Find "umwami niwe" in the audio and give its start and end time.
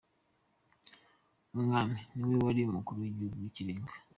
1.55-2.35